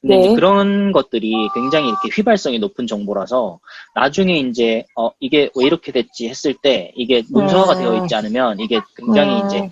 근데 0.00 0.16
네. 0.16 0.24
이제 0.26 0.34
그런 0.34 0.92
것들이 0.92 1.34
굉장히 1.54 1.88
이렇게 1.88 2.08
휘발성이 2.14 2.58
높은 2.58 2.86
정보라서 2.86 3.58
나중에 3.94 4.38
이제 4.38 4.84
어 4.96 5.10
이게 5.20 5.50
왜 5.56 5.66
이렇게 5.66 5.92
됐지 5.92 6.28
했을 6.28 6.54
때 6.62 6.92
이게 6.96 7.22
문서화가 7.30 7.74
음. 7.74 7.78
되어 7.80 8.02
있지 8.02 8.14
않으면 8.14 8.60
이게 8.60 8.80
굉장히 8.96 9.42
음. 9.42 9.46
이제 9.46 9.70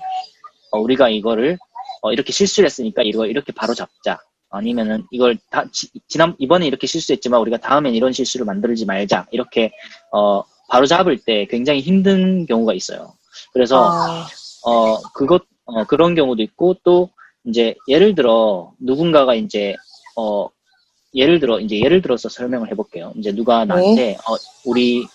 어, 0.72 0.80
우리가 0.80 1.08
이거를 1.08 1.56
어, 2.02 2.12
이렇게 2.12 2.32
실수를 2.32 2.66
했으니까 2.66 3.02
이거 3.02 3.26
이렇게 3.26 3.52
바로 3.52 3.74
잡자. 3.74 4.18
아니면은 4.50 5.04
이걸 5.10 5.38
다 5.50 5.64
지, 5.72 5.88
난 6.18 6.36
이번에 6.38 6.66
이렇게 6.66 6.86
실수했지만 6.86 7.40
우리가 7.40 7.56
다음엔 7.56 7.94
이런 7.94 8.12
실수를 8.12 8.44
만들지 8.44 8.84
말자. 8.84 9.26
이렇게 9.30 9.72
어 10.12 10.42
바로 10.68 10.84
잡을 10.84 11.16
때 11.16 11.46
굉장히 11.46 11.80
힘든 11.80 12.44
경우가 12.44 12.74
있어요. 12.74 13.14
그래서 13.54 13.88
아, 13.90 14.26
어 14.66 15.00
그것 15.14 15.44
어 15.64 15.84
그런 15.84 16.14
경우도 16.14 16.42
있고 16.42 16.76
또 16.84 17.08
이제 17.46 17.74
예를 17.88 18.14
들어 18.14 18.72
누군가가 18.78 19.34
이제 19.34 19.74
어 20.16 20.48
예를 21.14 21.40
들어 21.40 21.58
이제 21.58 21.80
예를 21.80 22.02
들어서 22.02 22.28
설명을 22.28 22.70
해볼게요. 22.70 23.14
이제 23.16 23.32
누가 23.32 23.64
나한테 23.64 24.16
어 24.28 24.36
우리 24.66 25.06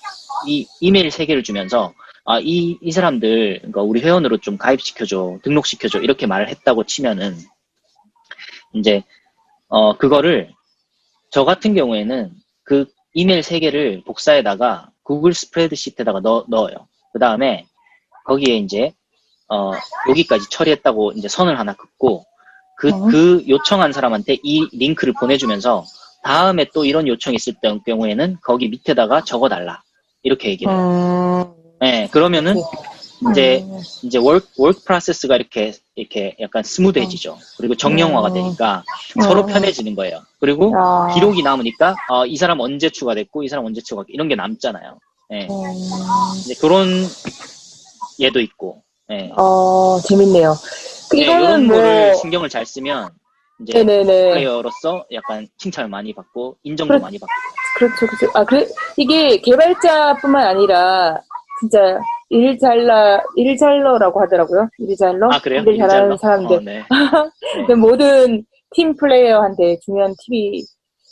이 0.47 0.65
이메일 0.81 1.11
세 1.11 1.25
개를 1.27 1.43
주면서 1.43 1.93
아 2.29 2.39
이 2.41 2.77
이 2.81 2.91
사람들 2.91 3.59
그러니까 3.59 3.81
우리 3.81 4.01
회원으로 4.01 4.37
좀 4.39 4.57
가입시켜줘 4.57 5.39
등록시켜줘 5.43 5.99
이렇게 5.99 6.27
말을 6.27 6.49
했다고 6.49 6.83
치면은 6.83 7.37
이제 8.73 9.01
어 9.69 9.97
그거를 9.97 10.53
저 11.31 11.45
같은 11.45 11.73
경우에는 11.73 12.31
그 12.63 12.85
이메일 13.13 13.43
세 13.43 13.59
개를 13.59 14.03
복사해다가 14.05 14.89
구글 15.03 15.33
스프레드시트에다가 15.33 16.19
넣, 16.19 16.45
넣어요. 16.49 16.87
그 17.13 17.19
다음에 17.19 17.65
거기에 18.25 18.57
이제 18.57 18.93
어 19.49 19.71
여기까지 20.09 20.49
처리했다고 20.49 21.13
이제 21.13 21.27
선을 21.29 21.57
하나 21.57 21.73
긋고 21.73 22.25
그, 22.77 22.89
어. 22.89 23.05
그 23.07 23.43
요청한 23.47 23.91
사람한테 23.93 24.37
이 24.43 24.67
링크를 24.73 25.13
보내주면서 25.19 25.85
다음에 26.23 26.65
또 26.73 26.83
이런 26.83 27.07
요청이 27.07 27.35
있을 27.37 27.53
때- 27.61 27.79
경우에는 27.85 28.37
거기 28.43 28.67
밑에다가 28.67 29.23
적어달라. 29.23 29.81
이렇게 30.23 30.49
얘기를 30.49 30.71
해요. 30.73 30.81
음, 31.56 31.56
네, 31.79 32.07
그러면은 32.11 32.55
이제, 33.31 33.63
음, 33.67 33.81
이제 34.03 34.17
work, 34.17 34.47
work 34.57 34.83
process가 34.83 35.35
이렇게, 35.35 35.73
이렇게 35.95 36.35
약간 36.39 36.63
smooth해지죠. 36.63 37.37
그리고 37.57 37.75
정형화가 37.75 38.29
음. 38.29 38.33
되니까 38.33 38.83
서로 39.23 39.41
음. 39.41 39.45
편해지는 39.47 39.95
거예요. 39.95 40.21
그리고 40.39 40.73
아, 40.75 41.07
기록이 41.13 41.43
남으니까, 41.43 41.95
어, 42.09 42.25
이 42.25 42.35
사람 42.37 42.59
언제 42.59 42.89
추가됐고, 42.89 43.43
이 43.43 43.47
사람 43.47 43.65
언제 43.65 43.81
추가됐고, 43.81 44.13
이런 44.13 44.27
게 44.27 44.35
남잖아요. 44.35 44.99
예. 45.33 45.47
음, 45.49 46.39
이제 46.39 46.53
그런 46.55 46.87
예도 48.19 48.39
있고, 48.39 48.81
예. 49.11 49.31
어, 49.35 49.99
재밌네요. 50.03 50.55
그 51.09 51.17
예, 51.19 51.23
이거는 51.23 51.43
이런 51.43 51.67
뭐, 51.67 51.75
거를 51.77 52.13
신경을 52.15 52.49
잘 52.49 52.65
쓰면, 52.65 53.09
이제. 53.61 53.83
플레이어로서 53.83 55.05
약간 55.13 55.47
칭찬을 55.57 55.89
많이 55.89 56.13
받고, 56.13 56.57
인정도 56.63 56.93
그렇- 56.93 57.01
많이 57.01 57.17
받고. 57.19 57.33
그렇죠, 57.75 58.07
그렇죠. 58.07 58.31
아, 58.37 58.43
그래, 58.43 58.67
이게 58.97 59.37
개발자뿐만 59.37 60.47
아니라, 60.47 61.19
진짜, 61.59 61.99
일 62.29 62.57
잘라, 62.59 63.21
일 63.35 63.57
잘러라고 63.57 64.21
하더라고요. 64.21 64.67
일 64.79 64.95
잘러? 64.97 65.29
아, 65.31 65.39
그래요? 65.39 65.63
일 65.65 65.77
잘하는 65.77 66.11
인절러? 66.13 66.17
사람들. 66.17 66.55
어, 66.57 66.59
네. 66.59 66.83
그 67.67 67.71
모든 67.73 68.43
team 68.75 68.95
player한테 68.95 69.79
중요한 69.83 70.13
팁이 70.25 70.63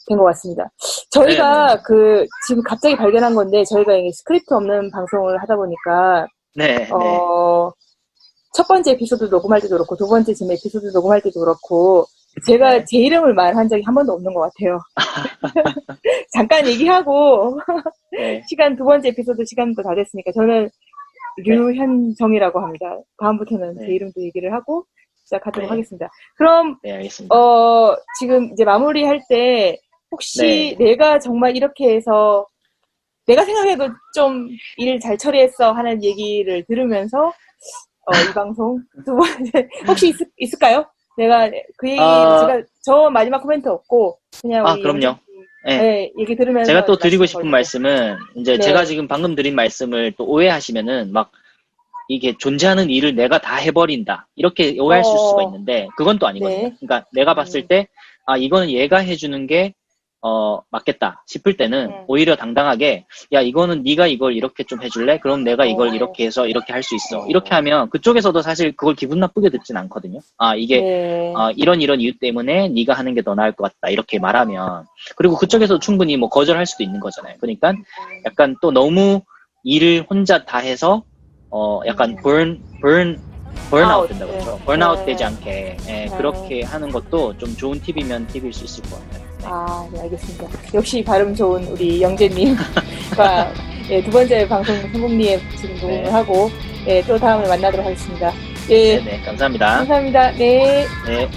된 0.07 0.17
것 0.17 0.25
같습니다. 0.25 0.69
저희가 1.09 1.67
네, 1.67 1.73
네. 1.75 1.81
그, 1.83 2.25
지금 2.47 2.61
갑자기 2.63 2.95
발견한 2.95 3.33
건데, 3.33 3.63
저희가 3.63 3.95
이게 3.95 4.11
스크립트 4.11 4.53
없는 4.53 4.91
방송을 4.91 5.41
하다 5.41 5.55
보니까, 5.55 6.27
네, 6.55 6.77
네. 6.77 6.89
어, 6.91 7.71
첫 8.53 8.67
번째 8.67 8.91
에피소드 8.91 9.23
녹음할 9.25 9.61
때도 9.61 9.75
그렇고, 9.75 9.95
두 9.95 10.07
번째 10.07 10.31
지금 10.33 10.51
에피소드 10.51 10.87
녹음할 10.93 11.21
때도 11.21 11.39
그렇고, 11.39 12.05
제가 12.45 12.71
네. 12.79 12.85
제 12.85 12.97
이름을 12.97 13.33
말한 13.33 13.67
적이 13.69 13.83
한 13.83 13.95
번도 13.95 14.13
없는 14.13 14.33
것 14.33 14.41
같아요. 14.41 14.79
잠깐 16.33 16.67
얘기하고, 16.67 17.57
네. 18.11 18.41
시간, 18.49 18.75
두 18.75 18.83
번째 18.83 19.09
에피소드 19.09 19.43
시간도 19.45 19.81
다 19.83 19.95
됐으니까, 19.95 20.31
저는 20.33 20.69
류현정이라고 21.37 22.59
합니다. 22.59 22.97
다음부터는 23.19 23.75
네. 23.77 23.85
제 23.87 23.91
이름도 23.93 24.21
얘기를 24.21 24.53
하고, 24.53 24.85
시작하도록 25.25 25.67
네. 25.67 25.69
하겠습니다. 25.69 26.09
그럼, 26.37 26.77
네. 26.83 27.07
어, 27.33 27.95
지금 28.19 28.51
이제 28.53 28.65
마무리할 28.65 29.21
때, 29.29 29.77
혹시 30.11 30.75
네. 30.77 30.85
내가 30.85 31.19
정말 31.19 31.55
이렇게 31.55 31.95
해서, 31.95 32.45
내가 33.27 33.43
생각해도 33.45 33.89
좀 34.13 34.49
일 34.77 34.99
잘 34.99 35.17
처리했어 35.17 35.71
하는 35.71 36.03
얘기를 36.03 36.63
들으면서, 36.67 37.27
어, 38.07 38.11
이 38.29 38.33
방송 38.33 38.79
두 39.05 39.15
번째, 39.15 39.67
혹시 39.87 40.09
있, 40.09 40.15
있을까요? 40.37 40.85
내가 41.17 41.49
그 41.77 41.89
얘기, 41.89 41.99
어. 41.99 42.39
제가 42.39 42.61
저 42.81 43.09
마지막 43.09 43.41
코멘트 43.41 43.67
없고, 43.67 44.19
그냥 44.41 44.65
아, 44.67 44.75
그럼요. 44.75 45.17
네. 45.65 45.77
네, 45.77 46.11
얘기 46.19 46.35
들으면서. 46.35 46.67
제가 46.67 46.85
또 46.85 46.97
드리고 46.97 47.25
싶은 47.25 47.41
걸게요. 47.41 47.51
말씀은 47.51 48.17
이제 48.35 48.53
네. 48.53 48.59
제가 48.59 48.85
지금 48.85 49.07
방금 49.07 49.35
드린 49.35 49.55
말씀을 49.55 50.13
또 50.17 50.25
오해하시면은 50.25 51.11
막 51.11 51.31
이게 52.07 52.35
존재하는 52.37 52.91
일을 52.91 53.15
내가 53.15 53.39
다 53.39 53.55
해버린다 53.55 54.27
이렇게 54.35 54.77
오해하실 54.79 55.11
어. 55.11 55.17
수가 55.17 55.43
있는데 55.43 55.87
그건 55.97 56.19
또 56.19 56.27
아니거든요. 56.27 56.69
네. 56.69 56.73
그러니까 56.79 57.07
내가 57.13 57.33
봤을 57.33 57.61
음. 57.61 57.67
때아 57.67 58.37
이거는 58.37 58.69
얘가 58.69 58.97
해주는 58.97 59.47
게 59.47 59.73
어, 60.27 60.59
맞겠다 60.71 61.23
싶을 61.27 61.55
때는 61.55 61.85
음. 61.89 62.03
오히려 62.07 62.35
당당하게 62.35 63.05
야 63.31 63.41
이거는 63.41 63.83
네가 63.83 64.07
이걸 64.07 64.33
이렇게 64.35 64.63
좀 64.63 64.81
해줄래? 64.81 65.19
그럼 65.19 65.43
내가 65.43 65.65
이걸 65.65 65.89
어. 65.89 65.93
이렇게 65.93 66.25
해서 66.25 66.47
이렇게 66.47 66.73
할 66.73 66.81
수 66.81 66.95
있어. 66.95 67.27
이렇게 67.27 67.53
하면 67.53 67.91
그쪽에서도 67.91 68.41
사실 68.41 68.75
그걸 68.75 68.95
기분 68.95 69.19
나쁘게 69.19 69.49
듣진 69.51 69.77
않거든요. 69.77 70.19
아 70.39 70.55
이게 70.55 70.81
네. 70.81 71.33
어, 71.35 71.51
이런 71.51 71.79
이런 71.81 72.01
이유 72.01 72.17
때문에 72.17 72.69
네가 72.69 72.93
하는 72.93 73.13
게 73.13 73.21
더 73.21 73.35
나을 73.35 73.51
것 73.51 73.65
같다 73.71 73.91
이렇게 73.91 74.17
말하면 74.17 74.85
그리고 75.15 75.35
그쪽에서 75.35 75.77
충분히 75.79 76.17
뭐 76.17 76.29
거절할 76.29 76.65
수도 76.65 76.83
있는 76.83 76.99
거잖아요. 76.99 77.35
그러니까 77.39 77.73
약간 78.25 78.55
또 78.63 78.71
너무 78.71 79.21
일을 79.63 80.05
혼자 80.09 80.43
다 80.43 80.57
해서 80.57 81.03
어 81.51 81.81
약간 81.85 82.11
음. 82.11 82.15
burn 82.23 82.59
burn 82.81 83.19
burnout 83.69 83.93
아웃, 83.93 84.07
된다고 84.09 84.31
네. 84.31 84.39
그러죠. 84.39 84.59
burnout 84.65 84.99
네. 85.01 85.05
되지 85.05 85.23
않게 85.23 85.77
예, 85.87 85.91
네. 86.07 86.17
그렇게 86.17 86.63
하는 86.63 86.91
것도 86.91 87.37
좀 87.37 87.55
좋은 87.55 87.79
팁이면 87.79 88.27
팁일 88.27 88.51
수 88.53 88.63
있을 88.65 88.83
것 88.89 88.99
같아요. 89.07 89.24
네. 89.45 89.51
아, 89.51 89.87
네, 89.91 90.01
알겠습니다. 90.01 90.47
역시 90.73 91.03
발음 91.03 91.35
좋은 91.35 91.63
우리 91.67 92.01
영재님과 92.01 92.63
예, 93.89 94.03
두 94.03 94.09
번째 94.09 94.47
방송 94.47 94.75
성공리에 94.81 95.39
지금 95.55 95.75
녹음을 95.75 96.03
네. 96.03 96.09
하고 96.09 96.49
예, 96.87 97.01
또 97.03 97.17
다음에 97.17 97.47
만나도록 97.47 97.85
하겠습니다. 97.85 98.33
예, 98.69 98.97
네, 98.97 99.03
네, 99.03 99.21
감사합니다. 99.21 99.77
감사합니다. 99.77 100.31
네. 100.31 100.87
네. 101.05 101.29